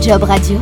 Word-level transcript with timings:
Job 0.00 0.24
Radio. 0.24 0.58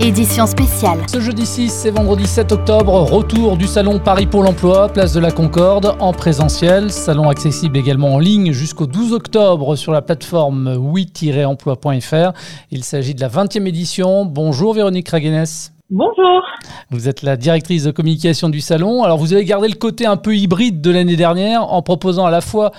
Édition 0.00 0.46
spéciale. 0.46 1.00
Ce 1.08 1.20
jeudi 1.20 1.44
6 1.44 1.86
et 1.86 1.90
vendredi 1.90 2.26
7 2.26 2.52
octobre, 2.52 2.92
retour 2.92 3.56
du 3.56 3.66
salon 3.66 3.98
Paris 3.98 4.26
pour 4.26 4.42
l'emploi, 4.42 4.88
place 4.88 5.12
de 5.12 5.20
la 5.20 5.32
Concorde, 5.32 5.96
en 5.98 6.12
présentiel. 6.12 6.92
Salon 6.92 7.28
accessible 7.28 7.76
également 7.76 8.14
en 8.14 8.18
ligne 8.18 8.52
jusqu'au 8.52 8.86
12 8.86 9.12
octobre 9.12 9.74
sur 9.74 9.92
la 9.92 10.02
plateforme 10.02 10.76
oui-emploi.fr. 10.78 12.32
Il 12.70 12.84
s'agit 12.84 13.14
de 13.14 13.20
la 13.20 13.28
20e 13.28 13.66
édition. 13.66 14.24
Bonjour 14.24 14.74
Véronique 14.74 15.08
Raguenes. 15.08 15.46
Bonjour. 15.90 16.42
Vous 16.90 17.08
êtes 17.08 17.22
la 17.22 17.36
directrice 17.36 17.84
de 17.84 17.90
communication 17.90 18.48
du 18.48 18.60
salon. 18.60 19.04
Alors 19.04 19.18
vous 19.18 19.32
avez 19.32 19.44
gardé 19.44 19.68
le 19.68 19.74
côté 19.74 20.06
un 20.06 20.16
peu 20.16 20.36
hybride 20.36 20.80
de 20.80 20.90
l'année 20.90 21.16
dernière 21.16 21.72
en 21.72 21.82
proposant 21.82 22.26
à 22.26 22.30
la 22.30 22.40
fois 22.40 22.72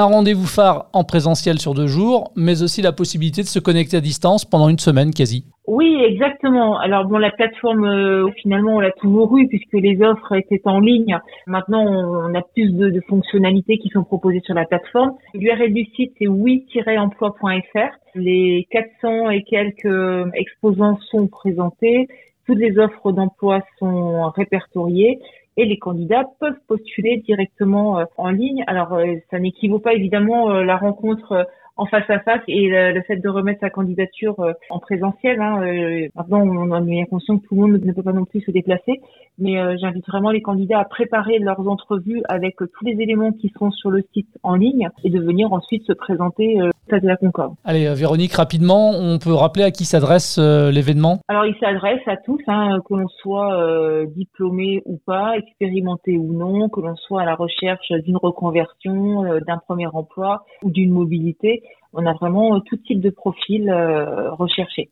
un 0.00 0.04
rendez-vous 0.04 0.46
phare 0.46 0.86
en 0.92 1.04
présentiel 1.04 1.58
sur 1.58 1.74
deux 1.74 1.86
jours, 1.86 2.32
mais 2.34 2.62
aussi 2.62 2.82
la 2.82 2.92
possibilité 2.92 3.42
de 3.42 3.46
se 3.46 3.58
connecter 3.58 3.98
à 3.98 4.00
distance 4.00 4.44
pendant 4.44 4.68
une 4.68 4.78
semaine 4.78 5.12
quasi. 5.12 5.44
Oui, 5.66 6.02
exactement. 6.02 6.78
Alors 6.78 7.04
bon, 7.04 7.18
la 7.18 7.30
plateforme, 7.30 7.84
euh, 7.84 8.28
finalement, 8.42 8.76
on 8.76 8.80
l'a 8.80 8.90
toujours 8.90 9.36
eu 9.38 9.46
puisque 9.46 9.74
les 9.74 10.02
offres 10.02 10.32
étaient 10.34 10.60
en 10.64 10.80
ligne. 10.80 11.16
Maintenant, 11.46 11.84
on 11.84 12.34
a 12.34 12.42
plus 12.42 12.72
de, 12.72 13.00
fonctionnalités 13.08 13.78
qui 13.78 13.88
sont 13.90 14.02
proposées 14.02 14.40
sur 14.44 14.54
la 14.54 14.64
plateforme. 14.64 15.12
L'URL 15.34 15.72
du 15.72 15.84
site, 15.94 16.12
c'est 16.18 16.26
oui-emploi.fr. 16.26 17.96
Les 18.14 18.66
400 18.70 19.30
et 19.30 19.44
quelques 19.44 20.34
exposants 20.34 20.98
sont 21.10 21.28
présentés. 21.28 22.08
Toutes 22.46 22.58
les 22.58 22.78
offres 22.78 23.12
d'emploi 23.12 23.60
sont 23.78 24.28
répertoriées 24.30 25.20
et 25.60 25.66
les 25.66 25.76
candidats 25.76 26.24
peuvent 26.40 26.58
postuler 26.66 27.18
directement 27.18 27.98
euh, 27.98 28.04
en 28.16 28.30
ligne. 28.30 28.64
Alors, 28.66 28.94
euh, 28.94 29.16
ça 29.30 29.38
n'équivaut 29.38 29.78
pas 29.78 29.92
évidemment 29.92 30.48
la 30.48 30.78
rencontre 30.78 31.46
en 31.80 31.86
face 31.86 32.08
à 32.10 32.18
face 32.20 32.42
et 32.46 32.68
le, 32.68 33.00
fait 33.06 33.16
de 33.16 33.28
remettre 33.28 33.60
sa 33.60 33.70
candidature 33.70 34.38
euh, 34.40 34.52
en 34.68 34.78
présentiel. 34.78 35.40
Hein, 35.40 35.62
euh, 35.62 36.08
maintenant, 36.14 36.42
on 36.42 36.70
a 36.72 36.80
bien 36.80 37.06
conscient 37.06 37.38
que 37.38 37.46
tout 37.46 37.54
le 37.54 37.60
monde 37.62 37.82
ne 37.82 37.92
peut 37.92 38.02
pas 38.02 38.12
non 38.12 38.26
plus 38.26 38.42
se 38.42 38.50
déplacer, 38.50 39.00
mais 39.38 39.58
euh, 39.58 39.76
j'invite 39.80 40.06
vraiment 40.06 40.30
les 40.30 40.42
candidats 40.42 40.78
à 40.78 40.84
préparer 40.84 41.38
leurs 41.38 41.66
entrevues 41.66 42.20
avec 42.28 42.56
tous 42.56 42.84
les 42.84 43.00
éléments 43.00 43.32
qui 43.32 43.50
sont 43.58 43.70
sur 43.70 43.90
le 43.90 44.04
site 44.12 44.28
en 44.42 44.56
ligne 44.56 44.90
et 45.04 45.10
de 45.10 45.20
venir 45.20 45.54
ensuite 45.54 45.86
se 45.86 45.94
présenter 45.94 46.58
de 46.90 47.06
la 47.06 47.16
Concorde. 47.16 47.54
Allez, 47.64 47.94
Véronique, 47.94 48.32
rapidement, 48.32 48.90
on 48.90 49.18
peut 49.18 49.32
rappeler 49.32 49.62
à 49.62 49.70
qui 49.70 49.84
s'adresse 49.84 50.38
l'événement? 50.38 51.20
Alors, 51.28 51.46
il 51.46 51.54
s'adresse 51.60 52.00
à 52.06 52.16
tous, 52.16 52.40
hein, 52.48 52.78
que 52.84 52.94
l'on 52.94 53.06
soit 53.06 54.04
diplômé 54.08 54.82
ou 54.86 54.98
pas, 55.06 55.36
expérimenté 55.36 56.18
ou 56.18 56.32
non, 56.32 56.68
que 56.68 56.80
l'on 56.80 56.96
soit 56.96 57.22
à 57.22 57.24
la 57.24 57.36
recherche 57.36 57.92
d'une 58.04 58.16
reconversion, 58.16 59.22
d'un 59.46 59.58
premier 59.58 59.86
emploi 59.86 60.44
ou 60.64 60.70
d'une 60.70 60.90
mobilité 60.90 61.62
on 61.92 62.06
a 62.06 62.14
vraiment 62.14 62.56
euh, 62.56 62.60
tout 62.60 62.76
type 62.76 63.00
de 63.00 63.10
profil 63.10 63.68
euh, 63.68 64.32
recherché. 64.32 64.90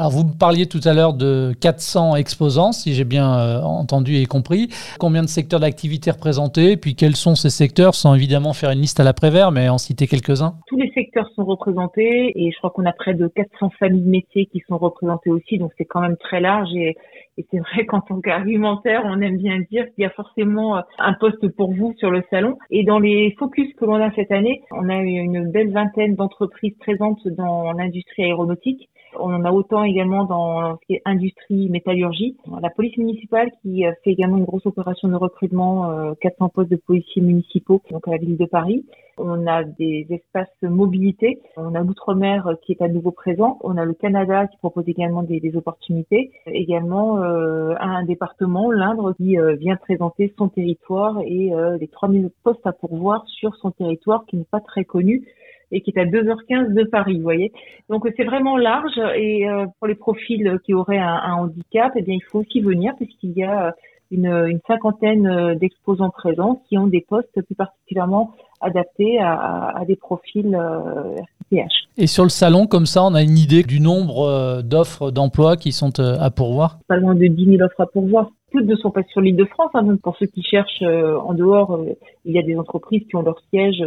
Alors 0.00 0.12
vous 0.12 0.22
parliez 0.38 0.66
tout 0.66 0.78
à 0.84 0.94
l'heure 0.94 1.12
de 1.12 1.52
400 1.60 2.14
exposants, 2.14 2.70
si 2.70 2.94
j'ai 2.94 3.02
bien 3.02 3.36
euh, 3.36 3.60
entendu 3.62 4.14
et 4.14 4.26
compris. 4.26 4.68
Combien 5.00 5.22
de 5.22 5.26
secteurs 5.26 5.58
d'activité 5.58 6.12
représentés? 6.12 6.76
Puis 6.76 6.94
quels 6.94 7.16
sont 7.16 7.34
ces 7.34 7.50
secteurs? 7.50 7.96
Sans 7.96 8.14
évidemment 8.14 8.52
faire 8.52 8.70
une 8.70 8.78
liste 8.78 9.00
à 9.00 9.02
l'après-vert, 9.02 9.50
mais 9.50 9.68
en 9.68 9.76
citer 9.76 10.06
quelques-uns. 10.06 10.54
Tous 10.68 10.76
les 10.76 10.92
secteurs 10.92 11.28
sont 11.34 11.44
représentés 11.44 12.32
et 12.36 12.52
je 12.52 12.56
crois 12.58 12.70
qu'on 12.70 12.86
a 12.86 12.92
près 12.92 13.14
de 13.14 13.26
400 13.26 13.70
familles 13.76 14.02
de 14.02 14.08
métiers 14.08 14.46
qui 14.46 14.62
sont 14.68 14.78
représentées 14.78 15.30
aussi, 15.30 15.58
donc 15.58 15.72
c'est 15.76 15.84
quand 15.84 16.00
même 16.00 16.16
très 16.16 16.38
large 16.38 16.72
et, 16.76 16.96
et 17.36 17.46
c'est 17.50 17.58
vrai 17.58 17.84
qu'en 17.84 18.00
tant 18.00 18.20
qu'argumentaire, 18.20 19.02
on 19.04 19.20
aime 19.20 19.38
bien 19.38 19.58
dire 19.68 19.84
qu'il 19.96 20.02
y 20.02 20.06
a 20.06 20.10
forcément 20.10 20.76
euh, 20.76 20.80
un 21.00 21.14
poste 21.14 21.48
pour 21.56 21.72
vous 21.74 21.92
sur 21.98 22.12
le 22.12 22.22
salon. 22.30 22.56
Et 22.70 22.84
dans 22.84 23.00
les 23.00 23.34
focus 23.36 23.74
que 23.74 23.84
l'on 23.84 23.96
a 23.96 24.12
cette 24.12 24.30
année, 24.30 24.62
on 24.70 24.88
a 24.90 24.94
une 24.94 25.50
belle 25.50 25.72
vingtaine 25.72 26.14
d'entreprises 26.14 26.76
présentes 26.78 27.26
dans 27.26 27.72
l'industrie 27.72 28.22
aéronautique 28.22 28.88
on 29.18 29.34
en 29.34 29.44
a 29.44 29.52
autant 29.52 29.84
également 29.84 30.24
dans 30.24 30.76
ce 30.76 30.86
qui 30.86 30.94
est 30.94 31.02
industrie, 31.04 31.68
métallurgie. 31.68 32.36
La 32.62 32.70
police 32.70 32.96
municipale 32.96 33.50
qui 33.62 33.84
fait 34.04 34.10
également 34.10 34.36
une 34.36 34.44
grosse 34.44 34.66
opération 34.66 35.08
de 35.08 35.16
recrutement, 35.16 36.14
400 36.20 36.44
euh, 36.44 36.48
postes 36.48 36.70
de 36.70 36.76
policiers 36.76 37.22
municipaux, 37.22 37.82
donc 37.90 38.06
à 38.08 38.12
la 38.12 38.18
ville 38.18 38.36
de 38.36 38.46
Paris. 38.46 38.84
On 39.20 39.48
a 39.48 39.64
des 39.64 40.06
espaces 40.10 40.48
mobilité. 40.62 41.40
On 41.56 41.74
a 41.74 41.80
l'outre-mer 41.80 42.54
qui 42.62 42.72
est 42.72 42.82
à 42.82 42.86
nouveau 42.86 43.10
présent. 43.10 43.58
On 43.62 43.76
a 43.76 43.84
le 43.84 43.92
Canada 43.92 44.46
qui 44.46 44.56
propose 44.58 44.84
également 44.88 45.24
des, 45.24 45.40
opportunités. 45.56 46.30
Également 46.46 47.18
euh, 47.18 47.74
un 47.80 48.04
département, 48.04 48.70
l'Indre, 48.70 49.14
qui 49.14 49.38
euh, 49.38 49.56
vient 49.56 49.76
présenter 49.76 50.32
son 50.38 50.48
territoire 50.48 51.18
et 51.24 51.50
les 51.80 51.88
3000 51.88 52.30
postes 52.44 52.66
à 52.66 52.72
pourvoir 52.72 53.24
sur 53.26 53.56
son 53.56 53.70
territoire 53.72 54.24
qui 54.26 54.36
n'est 54.36 54.44
pas 54.44 54.60
très 54.60 54.84
connu 54.84 55.26
et 55.72 55.80
qui 55.80 55.90
est 55.90 56.00
à 56.00 56.04
2h15 56.04 56.72
de 56.72 56.84
Paris, 56.84 57.16
vous 57.16 57.22
voyez. 57.22 57.52
Donc 57.88 58.08
c'est 58.16 58.24
vraiment 58.24 58.56
large 58.56 58.98
et 59.16 59.48
euh, 59.48 59.66
pour 59.78 59.86
les 59.86 59.94
profils 59.94 60.58
qui 60.64 60.74
auraient 60.74 60.98
un, 60.98 61.20
un, 61.22 61.34
handicap, 61.34 61.92
eh 61.96 62.02
bien 62.02 62.14
il 62.14 62.24
faut 62.24 62.40
aussi 62.40 62.60
venir 62.60 62.94
puisqu'il 62.96 63.32
y 63.32 63.44
a 63.44 63.74
une, 64.10 64.26
une 64.26 64.60
cinquantaine 64.66 65.26
euh, 65.26 65.54
d'exposants 65.54 66.10
présents 66.10 66.62
qui 66.68 66.78
ont 66.78 66.86
des 66.86 67.04
postes 67.06 67.40
plus 67.42 67.54
particulièrement 67.54 68.32
adaptés 68.60 69.18
à, 69.20 69.72
à 69.76 69.84
des 69.84 69.96
profils 69.96 70.54
euh, 70.54 71.14
RTPH. 71.52 71.88
Et 71.96 72.06
sur 72.06 72.24
le 72.24 72.30
salon, 72.30 72.66
comme 72.66 72.86
ça, 72.86 73.04
on 73.04 73.14
a 73.14 73.22
une 73.22 73.38
idée 73.38 73.62
du 73.62 73.80
nombre 73.80 74.22
euh, 74.22 74.62
d'offres 74.62 75.10
d'emploi 75.10 75.56
qui 75.56 75.72
sont 75.72 76.00
à 76.00 76.30
pourvoir? 76.30 76.78
Pas 76.88 76.96
loin 76.96 77.14
de 77.14 77.26
10 77.26 77.56
000 77.56 77.62
offres 77.62 77.80
à 77.80 77.86
pourvoir 77.86 78.30
toutes 78.50 78.66
ne 78.66 78.76
sont 78.76 78.90
pas 78.90 79.02
sur 79.04 79.20
l'île 79.20 79.36
de 79.36 79.44
France. 79.44 79.70
Hein, 79.74 79.82
donc 79.82 80.00
pour 80.00 80.16
ceux 80.16 80.26
qui 80.26 80.42
cherchent 80.42 80.82
euh, 80.82 81.16
en 81.16 81.34
dehors, 81.34 81.74
euh, 81.74 81.92
il 82.24 82.32
y 82.32 82.38
a 82.38 82.42
des 82.42 82.56
entreprises 82.56 83.06
qui 83.08 83.16
ont 83.16 83.22
leur 83.22 83.40
siège 83.50 83.82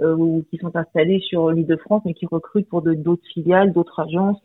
euh, 0.00 0.16
ou 0.16 0.44
qui 0.50 0.58
sont 0.58 0.74
installées 0.74 1.20
sur 1.20 1.50
l'île 1.50 1.66
de 1.66 1.76
France, 1.76 2.02
mais 2.04 2.14
qui 2.14 2.26
recrutent 2.26 2.68
pour 2.68 2.82
d'autres 2.82 3.26
filiales, 3.32 3.72
d'autres 3.72 4.00
agences, 4.00 4.42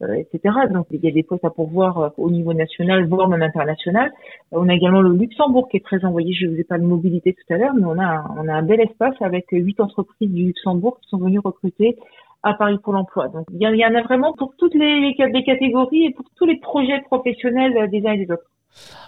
etc. 0.00 0.54
Donc 0.72 0.86
il 0.90 1.04
y 1.04 1.08
a 1.08 1.10
des 1.10 1.22
postes 1.22 1.44
à 1.44 1.50
pourvoir 1.50 2.12
au 2.18 2.30
niveau 2.30 2.52
national, 2.52 3.06
voire 3.06 3.28
même 3.28 3.42
international. 3.42 4.12
on 4.52 4.68
a 4.68 4.74
également 4.74 5.00
le 5.00 5.12
Luxembourg 5.12 5.68
qui 5.68 5.78
est. 5.78 5.82
Vous 6.02 6.10
voyez, 6.10 6.32
je 6.32 6.46
ne 6.46 6.54
vous 6.54 6.60
ai 6.60 6.64
pas 6.64 6.78
de 6.78 6.84
mobilité 6.84 7.32
tout 7.34 7.54
à 7.54 7.56
l'heure, 7.56 7.74
mais 7.74 7.86
on 7.86 7.98
a 7.98 8.24
on 8.36 8.48
a 8.48 8.52
un 8.52 8.62
bel 8.62 8.80
espace 8.80 9.14
avec 9.20 9.46
huit 9.52 9.80
entreprises 9.80 10.30
du 10.30 10.46
Luxembourg 10.46 10.98
qui 11.00 11.08
sont 11.08 11.18
venues 11.18 11.38
recruter 11.38 11.96
à 12.42 12.54
Paris 12.54 12.78
pour 12.82 12.92
l'emploi. 12.92 13.28
Donc 13.28 13.46
il 13.50 13.60
y, 13.62 13.86
en 13.86 13.94
a 13.94 14.02
vraiment 14.02 14.32
pour 14.34 14.54
toutes 14.58 14.74
les 14.74 15.14
catégories 15.16 16.06
et 16.06 16.10
pour 16.10 16.26
tous 16.36 16.46
les 16.46 16.58
projets 16.58 17.00
professionnels 17.02 17.88
des 17.90 18.06
uns 18.06 18.12
et 18.12 18.26
des 18.26 18.32
autres. 18.32 18.53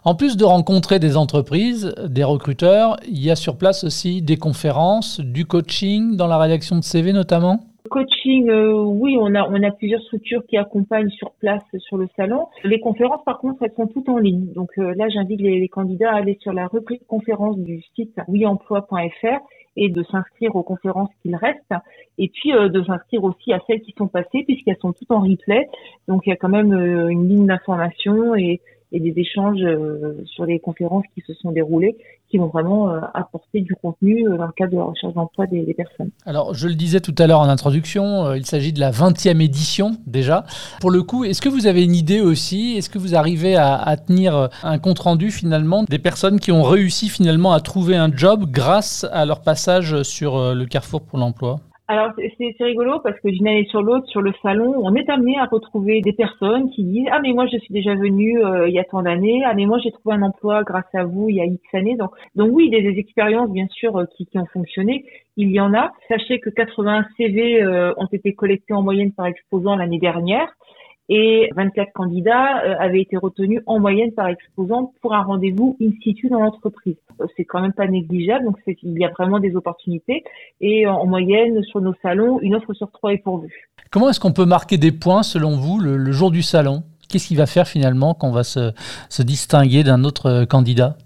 En 0.05 0.15
plus 0.15 0.37
de 0.37 0.45
rencontrer 0.45 0.99
des 0.99 1.17
entreprises, 1.17 1.95
des 2.09 2.25
recruteurs, 2.25 2.97
il 3.09 3.25
y 3.25 3.31
a 3.31 3.37
sur 3.37 3.57
place 3.57 3.85
aussi 3.85 4.23
des 4.23 4.37
conférences, 4.37 5.21
du 5.21 5.47
coaching 5.47 6.17
dans 6.17 6.27
la 6.27 6.39
rédaction 6.39 6.77
de 6.77 6.83
CV 6.83 7.13
notamment? 7.13 7.61
Coaching, 7.89 8.49
euh, 8.49 8.73
oui, 8.73 9.17
on 9.19 9.35
a 9.35 9.71
plusieurs 9.73 10.01
structures 10.03 10.45
qui 10.47 10.57
accompagnent 10.57 11.11
sur 11.11 11.33
place 11.33 11.63
sur 11.79 11.97
le 11.97 12.09
salon. 12.17 12.47
Les 12.65 12.81
conférences, 12.81 13.23
par 13.25 13.39
contre, 13.39 13.63
elles 13.63 13.73
sont 13.77 13.87
toutes 13.87 14.09
en 14.09 14.19
ligne. 14.19 14.53
Donc 14.55 14.71
euh, 14.79 14.95
là, 14.97 15.09
j'invite 15.09 15.41
les, 15.41 15.69
candidats 15.69 16.13
à 16.13 16.17
aller 16.17 16.39
sur 16.41 16.53
la 16.53 16.67
rubrique 16.67 17.07
conférence 17.07 17.59
du 17.59 17.83
site 17.95 18.17
wiemploi.fr 18.29 19.41
et 19.79 19.89
de 19.91 20.03
s'inscrire 20.05 20.57
aux 20.57 20.63
conférences 20.63 21.11
qu'il 21.21 21.37
reste, 21.37 21.75
et 22.17 22.29
puis 22.29 22.53
euh, 22.53 22.71
de 22.71 22.83
s'inscrire 22.83 23.23
aussi 23.25 23.53
à 23.53 23.61
celles 23.67 23.83
qui 23.83 23.95
sont 23.97 24.09
passées, 24.09 24.43
puisqu'elles 24.47 24.79
sont 24.81 24.93
toutes 24.93 25.11
en 25.11 25.21
replay. 25.21 25.69
Donc 26.09 26.23
il 26.27 26.31
y 26.31 26.33
a 26.33 26.37
quand 26.37 26.49
même 26.49 26.73
une 26.73 27.29
ligne 27.29 27.47
d'information 27.47 28.35
et 28.35 28.61
et 28.93 29.01
des 29.01 29.13
échanges 29.21 29.63
euh, 29.63 30.23
sur 30.27 30.45
les 30.47 30.61
conférences 30.61 31.05
qui 31.15 31.23
se 31.27 31.35
sont 31.35 31.51
déroulées 31.51 31.97
qui 32.29 32.39
vont 32.39 32.47
vraiment 32.47 32.91
euh, 32.91 33.01
apporter 33.15 33.61
du 33.61 33.75
contenu 33.75 34.27
euh, 34.27 34.37
dans 34.37 34.47
le 34.47 34.53
cadre 34.53 34.73
de 34.73 34.77
la 34.77 34.85
recherche 34.85 35.15
d'emploi 35.15 35.47
des, 35.47 35.75
personnes. 35.75 36.11
Alors, 36.25 36.55
je 36.55 36.67
le 36.67 36.75
disais 36.75 37.01
tout 37.01 37.15
à 37.19 37.27
l'heure 37.27 37.41
en 37.41 37.49
introduction, 37.49 38.35
il 38.35 38.47
s'agit 38.47 38.73
de 38.73 38.81
la 38.81 38.91
20e 38.91 39.41
édition 39.41 39.93
déjà. 40.07 40.45
Pour 40.81 40.91
le 40.91 41.03
coup, 41.03 41.25
est-ce 41.25 41.41
que 41.41 41.49
vous 41.49 41.67
avez 41.67 41.85
une 41.85 41.95
idée 41.95 42.21
aussi? 42.21 42.75
Est-ce 42.77 42.91
que 42.91 42.99
vous 42.99 43.15
arrivez 43.15 43.57
à, 43.57 43.77
à 43.77 43.97
tenir 43.97 44.49
un 44.63 44.79
compte-rendu 44.79 45.31
finalement 45.31 45.85
des 45.85 45.99
personnes 45.99 46.41
qui 46.41 46.51
ont 46.51 46.63
réussi 46.63 47.09
finalement 47.09 47.53
à 47.53 47.61
trouver 47.61 47.97
un 47.97 48.11
job 48.11 48.51
grâce 48.51 49.07
à 49.13 49.25
leur 49.25 49.43
passage 49.43 50.03
sur 50.03 50.55
le 50.55 50.67
Carrefour 50.67 51.03
pour 51.03 51.19
l'emploi? 51.19 51.61
Alors 51.89 52.13
c'est 52.17 52.65
rigolo 52.65 52.99
parce 52.99 53.19
que 53.21 53.29
d'une 53.29 53.47
année 53.47 53.67
sur 53.71 53.81
l'autre, 53.81 54.07
sur 54.09 54.21
le 54.21 54.33
salon, 54.43 54.75
on 54.83 54.95
est 54.97 55.09
amené 55.09 55.39
à 55.39 55.45
retrouver 55.45 56.01
des 56.01 56.13
personnes 56.13 56.69
qui 56.71 56.83
disent 56.83 57.07
ah 57.13 57.21
mais 57.21 57.33
moi 57.33 57.47
je 57.47 57.59
suis 57.59 57.73
déjà 57.73 57.95
venue 57.95 58.45
euh, 58.45 58.69
il 58.69 58.75
y 58.75 58.81
a 58.81 58.85
tant 58.85 59.03
d'années, 59.03 59.45
ah 59.45 59.55
mais 59.55 59.67
moi 59.67 59.79
j'ai 59.79 59.93
trouvé 59.93 60.17
un 60.17 60.23
emploi 60.23 60.65
grâce 60.65 60.93
à 60.95 61.05
vous 61.05 61.29
il 61.29 61.37
y 61.37 61.41
a 61.41 61.45
X 61.45 61.63
années. 61.75 61.97
Donc 61.97 62.11
donc 62.35 62.51
oui, 62.53 62.71
des, 62.71 62.83
des 62.83 62.99
expériences 62.99 63.51
bien 63.51 63.69
sûr 63.69 63.97
euh, 63.97 64.05
qui, 64.17 64.27
ont 64.35 64.47
fonctionné, 64.47 65.05
il 65.37 65.53
y 65.53 65.61
en 65.61 65.75
a. 65.75 65.93
Sachez 66.09 66.41
que 66.41 66.51
80 66.51 67.05
CV 67.17 67.63
euh, 67.63 67.93
ont 67.99 68.09
été 68.11 68.35
collectés 68.35 68.75
en 68.75 68.83
moyenne 68.83 69.13
par 69.13 69.27
exposant 69.27 69.77
l'année 69.77 69.99
dernière 70.01 70.49
et 71.09 71.51
24 71.55 71.93
candidats 71.93 72.65
euh, 72.65 72.75
avaient 72.79 73.01
été 73.01 73.17
retenus 73.17 73.61
en 73.67 73.79
moyenne 73.79 74.13
par 74.13 74.27
exposant 74.29 74.93
pour 75.01 75.15
un 75.15 75.23
rendez-vous 75.23 75.77
in 75.81 75.91
situ 76.03 76.29
dans 76.29 76.41
l'entreprise. 76.41 76.97
Euh, 77.21 77.27
c'est 77.37 77.45
quand 77.45 77.61
même 77.61 77.73
pas 77.73 77.87
négligeable, 77.87 78.45
donc 78.45 78.59
il 78.67 78.99
y 78.99 79.05
a 79.05 79.11
vraiment 79.11 79.39
des 79.39 79.55
opportunités. 79.55 80.25
Et 80.61 80.87
en 80.87 81.07
moyenne, 81.07 81.63
sur 81.65 81.81
nos 81.81 81.95
salons, 82.03 82.41
une 82.41 82.55
offre 82.55 82.73
sur 82.75 82.91
trois 82.91 83.13
est 83.13 83.19
pourvue. 83.19 83.69
Comment 83.91 84.09
est-ce 84.11 84.21
qu'on 84.21 84.33
peut 84.33 84.47
marquer 84.47 84.79
des 84.79 84.93
points, 84.93 85.23
selon 85.23 85.57
vous, 85.57 85.79
le, 85.79 86.13
jour 86.13 86.31
du 86.31 86.43
salon? 86.43 86.83
Qu'est-ce 87.09 87.29
qui 87.29 87.37
va 87.37 87.47
faire 87.47 87.69
finalement 87.69 88.15
qu'on 88.15 88.33
va 88.33 88.43
se, 88.43 88.73
se 89.09 89.23
distinguer 89.23 89.85
d'un 89.85 90.03
autre 90.03 90.45
candidat? 90.45 90.97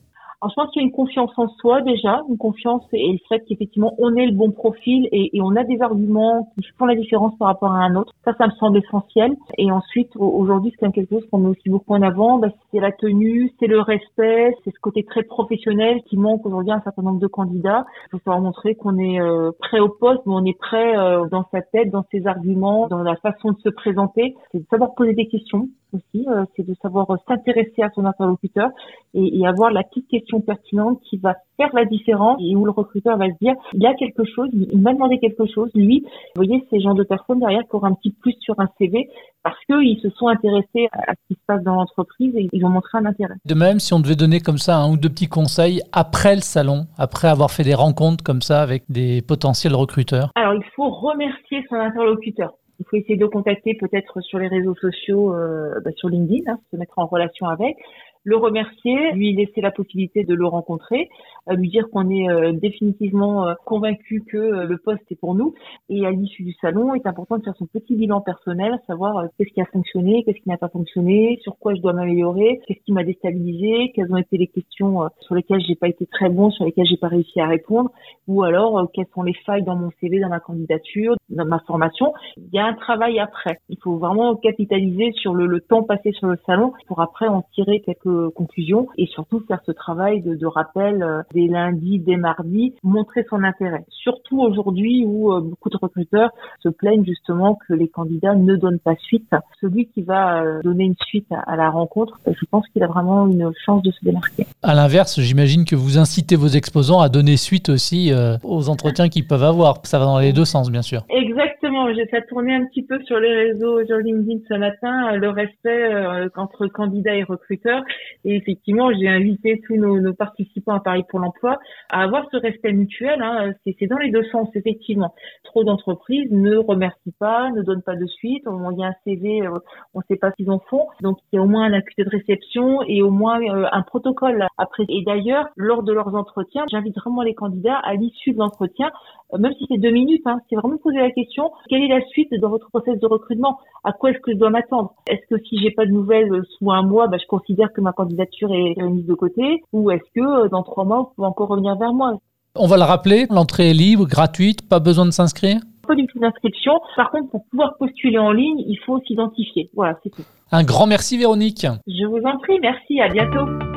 Alors, 0.42 0.52
je 0.52 0.54
pense 0.54 0.70
qu'il 0.70 0.81
y 0.81 0.84
a 0.84 0.88
une 0.88 0.94
confiance 0.94 1.31
en 1.37 1.48
soi 1.48 1.82
déjà, 1.82 2.22
une 2.31 2.38
confiance 2.38 2.82
et 2.94 3.12
le 3.12 3.19
fait 3.28 3.44
qu'effectivement 3.46 3.92
on 3.98 4.16
ait 4.16 4.25
le 4.25 4.32
bon 4.32 4.50
profil 4.50 5.06
et, 5.12 5.31
on 5.42 5.54
a 5.54 5.64
des 5.64 5.82
arguments 5.82 6.50
qui 6.54 6.66
font 6.78 6.87
la 6.87 6.94
différence 6.94 7.37
par 7.37 7.48
rapport 7.48 7.72
à 7.72 7.81
un 7.81 7.94
autre. 7.94 8.14
Ça, 8.25 8.32
ça 8.38 8.46
me 8.46 8.52
semble 8.52 8.78
essentiel. 8.78 9.37
Et 9.58 9.70
ensuite, 9.70 10.10
aujourd'hui, 10.16 10.72
c'est 10.81 10.90
quelque 10.92 11.10
chose 11.10 11.26
qu'on 11.31 11.38
met 11.38 11.48
aussi 11.48 11.69
beaucoup 11.69 11.92
en 11.92 12.00
avant. 12.00 12.38
Bah, 12.38 12.48
c'est 12.72 12.81
la 12.81 12.90
tenue, 12.90 13.52
c'est 13.60 13.66
le 13.66 13.81
respect, 13.81 14.54
c'est 14.64 14.70
ce 14.70 14.81
côté 14.81 15.04
très 15.04 15.25
professionnel 15.25 16.00
qui 16.06 16.16
manque 16.16 16.46
aujourd'hui 16.46 16.72
à 16.72 16.76
un 16.76 16.81
certain 16.82 17.02
nombre 17.02 17.20
de 17.20 17.26
candidats. 17.26 17.84
Il 18.06 18.10
faut 18.12 18.19
savoir 18.25 18.40
montrer 18.40 18.75
qu'on 18.76 18.98
est 18.98 19.20
euh, 19.20 19.50
prêt 19.58 19.81
au 19.81 19.90
poste, 19.90 20.22
mais 20.25 20.32
on 20.34 20.44
est 20.46 20.58
prêt 20.58 20.96
euh, 20.96 21.26
dans 21.31 21.44
sa 21.52 21.60
tête, 21.60 21.90
dans 21.90 22.04
ses 22.10 22.26
arguments, 22.26 22.88
dans 22.88 23.02
la 23.02 23.16
façon 23.16 23.52
de 23.52 23.58
se 23.58 23.69
présenter. 23.69 24.34
C'est 24.52 24.60
de 24.60 24.66
savoir 24.70 24.94
poser 24.94 25.12
des 25.12 25.26
questions 25.26 25.69
aussi, 25.92 26.26
euh, 26.28 26.44
c'est 26.56 26.66
de 26.66 26.75
savoir 26.82 27.06
s'intéresser 27.28 27.82
à 27.82 27.90
son 27.90 28.04
interlocuteur 28.04 28.70
et, 29.14 29.38
et, 29.38 29.46
avoir 29.46 29.70
la 29.70 29.82
petite 29.82 30.08
question 30.08 30.40
pertinente 30.40 31.00
qui 31.08 31.16
va 31.16 31.34
faire 31.56 31.70
la 31.75 31.84
différence 31.84 32.40
et 32.40 32.54
où 32.56 32.64
le 32.64 32.70
recruteur 32.70 33.16
va 33.16 33.26
se 33.26 33.38
dire 33.40 33.54
il 33.72 33.82
y 33.82 33.87
a 33.87 33.94
quelque 33.94 34.25
chose, 34.25 34.48
il 34.52 34.81
m'a 34.81 34.92
demandé 34.92 35.19
quelque 35.19 35.46
chose, 35.46 35.70
lui. 35.75 36.00
Vous 36.34 36.44
voyez, 36.44 36.64
ces 36.70 36.81
gens 36.81 36.94
de 36.94 37.02
personnes 37.02 37.40
derrière 37.40 37.62
qui 37.62 37.76
auront 37.76 37.87
un 37.87 37.94
petit 37.94 38.10
plus 38.10 38.34
sur 38.40 38.58
un 38.58 38.69
CV 38.78 39.08
parce 39.42 39.58
qu'ils 39.64 39.98
se 40.00 40.10
sont 40.10 40.28
intéressés 40.28 40.88
à 40.92 41.12
ce 41.12 41.28
qui 41.28 41.34
se 41.34 41.44
passe 41.46 41.62
dans 41.62 41.75
l'entreprise 41.75 42.34
et 42.36 42.48
ils 42.52 42.64
ont 42.64 42.69
montré 42.69 42.98
un 42.98 43.06
intérêt. 43.06 43.34
De 43.44 43.54
même, 43.54 43.78
si 43.78 43.94
on 43.94 44.00
devait 44.00 44.16
donner 44.16 44.40
comme 44.40 44.58
ça 44.58 44.76
un 44.76 44.90
ou 44.90 44.96
deux 44.96 45.08
petits 45.08 45.28
conseils 45.28 45.81
après 45.93 46.34
le 46.34 46.43
salon, 46.43 46.86
après 46.98 47.28
avoir 47.28 47.50
fait 47.50 47.62
des 47.62 47.75
rencontres 47.75 48.22
comme 48.22 48.43
ça 48.43 48.62
avec 48.62 48.84
des 48.88 49.22
potentiels 49.22 49.75
recruteurs 49.75 50.31
Alors, 50.34 50.54
il 50.54 50.64
faut 50.76 50.90
remercier 50.90 51.64
son 51.69 51.76
interlocuteur. 51.76 52.52
Il 52.81 52.87
faut 52.87 52.97
essayer 52.97 53.17
de 53.17 53.21
le 53.21 53.29
contacter 53.29 53.75
peut-être 53.75 54.21
sur 54.23 54.38
les 54.38 54.49
réseaux 54.49 54.75
sociaux, 54.75 55.35
euh, 55.35 55.79
bah, 55.85 55.91
sur 55.97 56.09
LinkedIn, 56.09 56.50
hein, 56.50 56.59
se 56.71 56.77
mettre 56.77 56.99
en 56.99 57.06
relation 57.06 57.47
avec 57.47 57.77
le 58.25 58.37
remercier, 58.37 59.12
lui 59.12 59.34
laisser 59.34 59.61
la 59.61 59.70
possibilité 59.70 60.25
de 60.25 60.34
le 60.34 60.46
rencontrer, 60.46 61.08
euh, 61.49 61.55
lui 61.55 61.69
dire 61.69 61.88
qu'on 61.90 62.11
est 62.11 62.28
euh, 62.28 62.52
définitivement 62.52 63.46
euh, 63.46 63.55
convaincu 63.64 64.22
que 64.26 64.37
le 64.37 64.78
poste 64.78 65.02
est 65.11 65.17
pour 65.17 65.34
nous. 65.34 65.55
Et 65.88 66.06
à 66.06 66.11
l'issue 66.11 66.43
du 66.43 66.52
salon, 66.61 66.94
il 66.94 66.99
est 66.99 67.06
important 67.06 67.38
de 67.38 67.44
faire 67.44 67.56
son 67.56 67.67
petit 67.67 67.96
bilan 67.96 68.20
personnel, 68.20 68.78
savoir 68.87 69.25
qu'est-ce 69.37 69.50
qui 69.50 69.61
a 69.61 69.67
fonctionné, 69.67 70.22
qu'est-ce 70.25 70.40
qui 70.40 70.49
n'a 70.49 70.58
pas 70.58 70.69
fonctionné, 70.69 71.38
sur 71.43 71.56
quoi 71.58 71.75
je 71.75 71.81
dois 71.81 71.93
m'améliorer, 71.93 72.61
qu'est-ce 72.67 72.81
qui 72.84 72.93
m'a 72.93 73.05
déstabilisé, 73.05 73.93
quelles 73.94 74.12
ont 74.12 74.19
été 74.19 74.37
les 74.37 74.49
questions 74.49 75.08
sur 75.20 75.34
lesquelles 75.34 75.62
j'ai 75.67 75.75
pas 75.75 75.88
été 75.88 76.06
très 76.06 76.28
bon, 76.28 76.50
sur 76.50 76.64
lesquelles 76.64 76.87
j'ai 76.87 76.96
pas 76.96 77.08
réussi 77.08 77.40
à 77.40 77.46
répondre, 77.46 77.90
ou 78.28 78.43
alors 78.43 78.90
quelles 78.93 79.08
sont 79.14 79.22
les 79.22 79.34
failles 79.46 79.62
dans 79.62 79.76
mon 79.76 79.90
CV, 80.00 80.20
dans 80.20 80.28
ma 80.28 80.40
candidature, 80.40 81.17
dans 81.31 81.46
ma 81.46 81.61
formation. 81.61 82.12
Il 82.37 82.49
y 82.52 82.58
a 82.58 82.67
un 82.67 82.75
travail 82.75 83.19
après. 83.19 83.58
Il 83.69 83.78
faut 83.82 83.96
vraiment 83.96 84.37
capitaliser 84.37 85.12
sur 85.12 85.34
le, 85.34 85.61
temps 85.61 85.82
passé 85.82 86.12
sur 86.12 86.26
le 86.26 86.38
salon 86.46 86.72
pour 86.87 87.00
après 87.00 87.28
en 87.28 87.43
tirer 87.55 87.81
quelques 87.81 88.09
conclusions 88.34 88.88
et 88.96 89.06
surtout 89.06 89.40
faire 89.46 89.60
ce 89.66 89.72
travail 89.72 90.22
de, 90.22 90.34
de 90.34 90.46
rappel 90.46 91.02
euh, 91.02 91.22
des 91.34 91.48
lundis, 91.48 91.98
des 91.98 92.16
mardis, 92.16 92.74
montrer 92.82 93.24
son 93.28 93.42
intérêt. 93.42 93.84
Surtout 93.88 94.40
aujourd'hui 94.40 95.04
où 95.06 95.32
euh, 95.32 95.40
beaucoup 95.40 95.70
de 95.70 95.76
recruteurs 95.76 96.30
se 96.62 96.68
plaignent 96.68 97.04
justement 97.04 97.58
que 97.68 97.74
les 97.74 97.88
candidats 97.88 98.34
ne 98.34 98.56
donnent 98.56 98.78
pas 98.78 98.96
suite. 98.96 99.30
Celui 99.60 99.86
qui 99.86 100.02
va 100.02 100.42
euh, 100.42 100.60
donner 100.62 100.84
une 100.84 100.96
suite 101.06 101.26
à, 101.30 101.56
la 101.56 101.70
rencontre, 101.70 102.18
je 102.26 102.44
pense 102.50 102.66
qu'il 102.68 102.82
a 102.82 102.86
vraiment 102.86 103.26
une 103.26 103.50
chance 103.64 103.82
de 103.82 103.90
se 103.90 104.04
démarquer. 104.04 104.46
À 104.62 104.74
l'inverse, 104.74 105.20
j'imagine 105.20 105.64
que 105.64 105.76
vous 105.76 105.98
incitez 105.98 106.36
vos 106.36 106.48
exposants 106.48 107.00
à 107.00 107.08
donner 107.08 107.36
suite 107.36 107.68
aussi 107.68 108.12
aux 108.42 108.68
entretiens 108.68 109.08
qu'ils 109.08 109.26
peuvent 109.26 109.42
avoir. 109.42 109.78
Ça 109.84 109.98
va 109.98 110.04
dans 110.04 110.18
les 110.18 110.32
deux 110.32 110.44
sens, 110.44 110.70
bien 110.70 110.82
sûr. 110.82 111.02
Exactement. 111.08 111.59
J'ai 111.94 112.06
fait 112.06 112.26
tourner 112.26 112.55
un 112.55 112.64
petit 112.67 112.82
peu 112.82 113.00
sur 113.05 113.19
les 113.20 113.32
réseaux, 113.32 113.84
sur 113.87 113.99
LinkedIn 113.99 114.40
ce 114.49 114.55
matin, 114.55 115.17
le 115.17 115.28
respect 115.31 115.94
entre 116.37 116.67
candidats 116.67 117.14
et 117.14 117.22
recruteurs. 117.22 117.82
Et 118.25 118.37
effectivement, 118.37 118.93
j'ai 118.93 119.08
invité 119.08 119.61
tous 119.67 119.76
nos, 119.76 120.00
nos, 120.00 120.12
participants 120.12 120.75
à 120.75 120.81
Paris 120.81 121.05
pour 121.08 121.20
l'emploi 121.20 121.58
à 121.90 122.02
avoir 122.02 122.26
ce 122.31 122.37
respect 122.37 122.72
mutuel. 122.72 123.22
Hein. 123.22 123.52
C'est 123.64 123.87
dans 123.87 123.99
les 123.99 124.11
deux 124.11 124.25
sens, 124.25 124.49
effectivement. 124.55 125.14
Trop 125.44 125.64
d'entreprises 125.64 126.31
ne 126.31 126.56
remercient 126.56 127.14
pas, 127.19 127.50
ne 127.50 127.62
donnent 127.62 127.82
pas 127.82 127.96
de 127.96 128.06
suite. 128.06 128.43
On, 128.46 128.70
il 128.70 128.78
y 128.78 128.84
a 128.84 128.88
un 128.88 128.94
CV, 129.05 129.43
euh, 129.43 129.58
on 129.94 130.00
ne 130.00 130.05
sait 130.08 130.17
pas 130.17 130.32
qu'ils 130.32 130.50
en 130.50 130.58
font. 130.58 130.87
Donc, 131.02 131.19
il 131.32 131.37
y 131.37 131.38
a 131.38 131.43
au 131.43 131.46
moins 131.46 131.64
un 131.64 131.72
accusé 131.72 132.05
de 132.05 132.11
réception 132.11 132.82
et 132.87 133.02
au 133.02 133.11
moins 133.11 133.40
euh, 133.40 133.67
un 133.70 133.82
protocole 133.82 134.46
après. 134.58 134.84
Et 134.88 135.02
d'ailleurs, 135.05 135.49
lors 135.56 135.82
de 135.82 135.93
leurs 135.93 136.14
entretiens, 136.14 136.64
j'invite 136.70 136.96
vraiment 136.96 137.22
les 137.22 137.34
candidats 137.34 137.78
à 137.78 137.94
l'issue 137.94 138.32
de 138.32 138.38
l'entretien 138.38 138.90
euh, 139.32 139.38
même 139.38 139.52
si 139.55 139.67
c'est 139.69 139.78
deux 139.78 139.90
minutes, 139.90 140.26
hein, 140.26 140.40
c'est 140.49 140.56
vraiment 140.56 140.78
poser 140.78 140.99
la 140.99 141.11
question 141.11 141.50
quelle 141.68 141.82
est 141.82 141.88
la 141.88 142.04
suite 142.06 142.32
dans 142.40 142.48
votre 142.48 142.68
process 142.70 142.98
de 142.98 143.06
recrutement? 143.06 143.58
À 143.84 143.92
quoi 143.92 144.10
est-ce 144.10 144.20
que 144.20 144.32
je 144.32 144.36
dois 144.36 144.50
m'attendre? 144.50 144.94
Est-ce 145.08 145.26
que 145.34 145.42
si 145.42 145.58
j'ai 145.58 145.70
pas 145.70 145.86
de 145.86 145.90
nouvelles 145.90 146.42
sous 146.58 146.70
un 146.70 146.82
mois, 146.82 147.08
bah, 147.08 147.18
je 147.20 147.26
considère 147.26 147.72
que 147.72 147.80
ma 147.80 147.92
candidature 147.92 148.52
est 148.52 148.80
mise 148.82 149.06
de 149.06 149.14
côté? 149.14 149.62
Ou 149.72 149.90
est-ce 149.90 150.04
que 150.14 150.44
euh, 150.44 150.48
dans 150.48 150.62
trois 150.62 150.84
mois, 150.84 150.98
vous 150.98 151.12
pouvez 151.14 151.28
encore 151.28 151.48
revenir 151.48 151.76
vers 151.76 151.92
moi? 151.92 152.18
On 152.56 152.66
va 152.66 152.76
le 152.76 152.82
rappeler, 152.82 153.26
l'entrée 153.30 153.70
est 153.70 153.74
libre, 153.74 154.06
gratuite, 154.06 154.68
pas 154.68 154.80
besoin 154.80 155.06
de 155.06 155.12
s'inscrire? 155.12 155.60
Pas 155.86 155.94
du 155.94 156.06
tout 156.06 156.18
d'inscription. 156.18 156.80
Par 156.96 157.10
contre, 157.10 157.30
pour 157.30 157.44
pouvoir 157.46 157.76
postuler 157.78 158.18
en 158.18 158.32
ligne, 158.32 158.60
il 158.66 158.78
faut 158.84 159.00
s'identifier. 159.06 159.70
Voilà, 159.74 159.98
c'est 160.02 160.10
tout. 160.10 160.22
Un 160.52 160.64
grand 160.64 160.86
merci 160.86 161.16
Véronique. 161.16 161.66
Je 161.86 162.06
vous 162.06 162.22
en 162.24 162.38
prie, 162.38 162.58
merci, 162.60 163.00
à 163.00 163.08
bientôt. 163.08 163.69